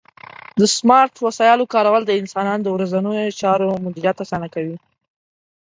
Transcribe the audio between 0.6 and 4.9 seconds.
سمارټ وسایلو کارول د انسانانو د ورځنیو چارو مدیریت اسانوي.